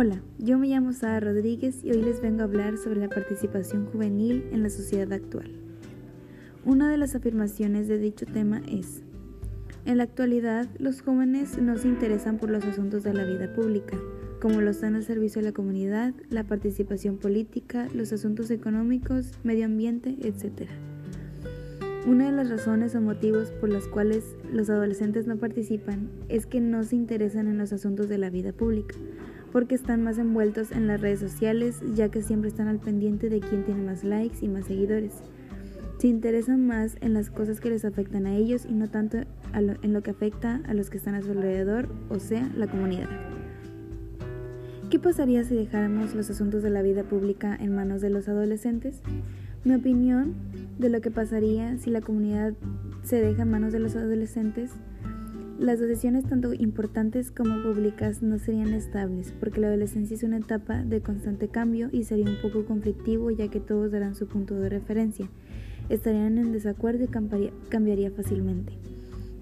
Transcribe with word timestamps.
Hola, 0.00 0.22
yo 0.38 0.58
me 0.58 0.68
llamo 0.68 0.92
Sara 0.92 1.18
Rodríguez 1.18 1.82
y 1.82 1.90
hoy 1.90 2.00
les 2.00 2.20
vengo 2.20 2.42
a 2.42 2.44
hablar 2.44 2.78
sobre 2.78 3.00
la 3.00 3.08
participación 3.08 3.86
juvenil 3.86 4.44
en 4.52 4.62
la 4.62 4.70
sociedad 4.70 5.12
actual. 5.12 5.50
Una 6.64 6.88
de 6.88 6.96
las 6.96 7.16
afirmaciones 7.16 7.88
de 7.88 7.98
dicho 7.98 8.24
tema 8.24 8.62
es, 8.68 9.02
en 9.86 9.96
la 9.96 10.04
actualidad 10.04 10.68
los 10.78 11.02
jóvenes 11.02 11.60
no 11.60 11.76
se 11.76 11.88
interesan 11.88 12.38
por 12.38 12.48
los 12.48 12.64
asuntos 12.64 13.02
de 13.02 13.12
la 13.12 13.24
vida 13.24 13.52
pública, 13.52 13.98
como 14.40 14.60
lo 14.60 14.70
están 14.70 14.94
el 14.94 15.02
servicio 15.02 15.40
a 15.40 15.44
la 15.44 15.50
comunidad, 15.50 16.14
la 16.30 16.44
participación 16.44 17.18
política, 17.18 17.88
los 17.92 18.12
asuntos 18.12 18.52
económicos, 18.52 19.32
medio 19.42 19.64
ambiente, 19.64 20.16
etc. 20.20 20.70
Una 22.06 22.26
de 22.26 22.36
las 22.36 22.50
razones 22.50 22.94
o 22.94 23.00
motivos 23.00 23.50
por 23.50 23.68
las 23.68 23.88
cuales 23.88 24.36
los 24.52 24.70
adolescentes 24.70 25.26
no 25.26 25.38
participan 25.38 26.08
es 26.28 26.46
que 26.46 26.60
no 26.60 26.84
se 26.84 26.94
interesan 26.94 27.48
en 27.48 27.58
los 27.58 27.72
asuntos 27.72 28.08
de 28.08 28.18
la 28.18 28.30
vida 28.30 28.52
pública, 28.52 28.94
porque 29.52 29.74
están 29.74 30.02
más 30.02 30.18
envueltos 30.18 30.72
en 30.72 30.86
las 30.86 31.00
redes 31.00 31.20
sociales, 31.20 31.80
ya 31.94 32.10
que 32.10 32.22
siempre 32.22 32.48
están 32.48 32.68
al 32.68 32.78
pendiente 32.78 33.28
de 33.28 33.40
quién 33.40 33.64
tiene 33.64 33.82
más 33.82 34.04
likes 34.04 34.38
y 34.42 34.48
más 34.48 34.66
seguidores. 34.66 35.12
Se 35.98 36.06
interesan 36.06 36.66
más 36.66 36.96
en 37.00 37.12
las 37.12 37.28
cosas 37.28 37.60
que 37.60 37.70
les 37.70 37.84
afectan 37.84 38.26
a 38.26 38.36
ellos 38.36 38.64
y 38.68 38.72
no 38.72 38.88
tanto 38.88 39.18
en 39.52 39.92
lo 39.92 40.02
que 40.02 40.10
afecta 40.10 40.60
a 40.68 40.74
los 40.74 40.90
que 40.90 40.98
están 40.98 41.14
a 41.14 41.22
su 41.22 41.32
alrededor, 41.32 41.88
o 42.08 42.20
sea, 42.20 42.48
la 42.56 42.68
comunidad. 42.68 43.08
¿Qué 44.90 44.98
pasaría 44.98 45.44
si 45.44 45.54
dejáramos 45.54 46.14
los 46.14 46.30
asuntos 46.30 46.62
de 46.62 46.70
la 46.70 46.82
vida 46.82 47.02
pública 47.02 47.56
en 47.60 47.74
manos 47.74 48.00
de 48.00 48.10
los 48.10 48.28
adolescentes? 48.28 49.02
Mi 49.64 49.74
opinión 49.74 50.34
de 50.78 50.88
lo 50.88 51.00
que 51.00 51.10
pasaría 51.10 51.76
si 51.78 51.90
la 51.90 52.00
comunidad 52.00 52.54
se 53.02 53.20
deja 53.20 53.42
en 53.42 53.50
manos 53.50 53.72
de 53.72 53.80
los 53.80 53.96
adolescentes 53.96 54.70
las 55.58 55.80
decisiones 55.80 56.24
tanto 56.24 56.54
importantes 56.54 57.32
como 57.32 57.62
públicas 57.62 58.22
no 58.22 58.38
serían 58.38 58.74
estables, 58.74 59.34
porque 59.40 59.60
la 59.60 59.66
adolescencia 59.66 60.14
es 60.14 60.22
una 60.22 60.36
etapa 60.36 60.84
de 60.84 61.00
constante 61.00 61.48
cambio 61.48 61.88
y 61.90 62.04
sería 62.04 62.30
un 62.30 62.40
poco 62.40 62.64
conflictivo 62.64 63.30
ya 63.32 63.48
que 63.48 63.58
todos 63.58 63.90
darán 63.90 64.14
su 64.14 64.28
punto 64.28 64.54
de 64.54 64.68
referencia, 64.68 65.28
estarían 65.88 66.38
en 66.38 66.52
desacuerdo 66.52 67.04
y 67.04 67.08
cambiaría 67.68 68.10
fácilmente. 68.12 68.72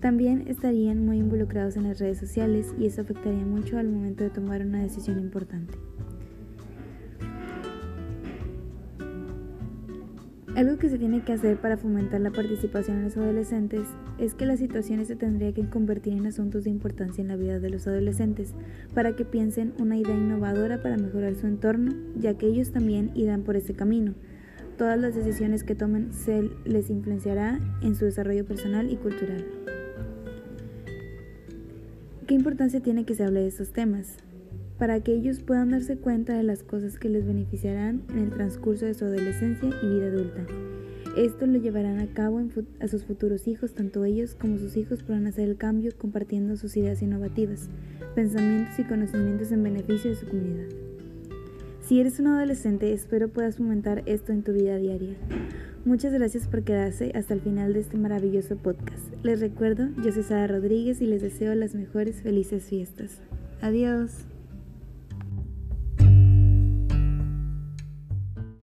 También 0.00 0.44
estarían 0.46 1.04
muy 1.04 1.18
involucrados 1.18 1.76
en 1.76 1.84
las 1.84 1.98
redes 1.98 2.18
sociales 2.18 2.74
y 2.78 2.86
eso 2.86 3.00
afectaría 3.00 3.44
mucho 3.44 3.78
al 3.78 3.88
momento 3.88 4.22
de 4.22 4.30
tomar 4.30 4.64
una 4.64 4.82
decisión 4.82 5.18
importante. 5.18 5.74
Algo 10.56 10.78
que 10.78 10.88
se 10.88 10.98
tiene 10.98 11.24
que 11.24 11.32
hacer 11.32 11.56
para 11.56 11.76
fomentar 11.76 12.20
la 12.20 12.30
participación 12.30 12.98
en 12.98 13.04
los 13.04 13.16
adolescentes 13.16 13.88
es 14.18 14.34
que 14.34 14.46
las 14.46 14.60
situaciones 14.60 15.08
se 15.08 15.16
tendrían 15.16 15.52
que 15.52 15.68
convertir 15.68 16.12
en 16.12 16.26
asuntos 16.26 16.62
de 16.62 16.70
importancia 16.70 17.22
en 17.22 17.26
la 17.26 17.34
vida 17.34 17.58
de 17.58 17.70
los 17.70 17.88
adolescentes, 17.88 18.54
para 18.94 19.16
que 19.16 19.24
piensen 19.24 19.74
una 19.80 19.96
idea 19.96 20.14
innovadora 20.14 20.80
para 20.80 20.96
mejorar 20.96 21.34
su 21.34 21.48
entorno, 21.48 21.92
ya 22.16 22.34
que 22.34 22.46
ellos 22.46 22.70
también 22.70 23.10
irán 23.16 23.42
por 23.42 23.56
ese 23.56 23.74
camino. 23.74 24.14
Todas 24.78 24.96
las 24.96 25.16
decisiones 25.16 25.64
que 25.64 25.74
tomen 25.74 26.12
se 26.12 26.48
les 26.64 26.88
influenciará 26.88 27.58
en 27.82 27.96
su 27.96 28.04
desarrollo 28.04 28.44
personal 28.44 28.92
y 28.92 28.96
cultural. 28.96 29.44
¿Qué 32.28 32.34
importancia 32.34 32.80
tiene 32.80 33.04
que 33.04 33.16
se 33.16 33.24
hable 33.24 33.40
de 33.40 33.48
estos 33.48 33.72
temas? 33.72 34.18
Para 34.78 35.00
que 35.00 35.14
ellos 35.14 35.40
puedan 35.40 35.70
darse 35.70 35.96
cuenta 35.96 36.34
de 36.34 36.42
las 36.42 36.62
cosas 36.62 36.98
que 36.98 37.08
les 37.08 37.26
beneficiarán 37.26 38.02
en 38.10 38.18
el 38.18 38.30
transcurso 38.30 38.86
de 38.86 38.94
su 38.94 39.04
adolescencia 39.04 39.70
y 39.82 39.88
vida 39.88 40.06
adulta. 40.06 40.46
Esto 41.16 41.46
lo 41.46 41.58
llevarán 41.58 42.00
a 42.00 42.12
cabo 42.12 42.42
a 42.80 42.88
sus 42.88 43.04
futuros 43.04 43.46
hijos, 43.46 43.72
tanto 43.72 44.04
ellos 44.04 44.34
como 44.34 44.58
sus 44.58 44.76
hijos 44.76 45.04
podrán 45.04 45.28
hacer 45.28 45.48
el 45.48 45.56
cambio 45.56 45.92
compartiendo 45.96 46.56
sus 46.56 46.76
ideas 46.76 47.02
innovativas, 47.02 47.68
pensamientos 48.16 48.76
y 48.80 48.84
conocimientos 48.84 49.52
en 49.52 49.62
beneficio 49.62 50.10
de 50.10 50.16
su 50.16 50.26
comunidad. 50.26 50.66
Si 51.82 52.00
eres 52.00 52.18
un 52.18 52.28
adolescente, 52.28 52.92
espero 52.92 53.28
puedas 53.28 53.58
fomentar 53.58 54.02
esto 54.06 54.32
en 54.32 54.42
tu 54.42 54.52
vida 54.52 54.76
diaria. 54.76 55.14
Muchas 55.84 56.12
gracias 56.14 56.48
por 56.48 56.62
quedarse 56.62 57.12
hasta 57.14 57.34
el 57.34 57.42
final 57.42 57.74
de 57.74 57.80
este 57.80 57.98
maravilloso 57.98 58.56
podcast. 58.56 59.04
Les 59.22 59.40
recuerdo, 59.40 59.90
yo 60.02 60.10
soy 60.10 60.22
Sara 60.22 60.46
Rodríguez 60.46 61.00
y 61.02 61.06
les 61.06 61.20
deseo 61.20 61.54
las 61.54 61.74
mejores 61.74 62.22
felices 62.22 62.64
fiestas. 62.64 63.20
Adiós. 63.60 64.26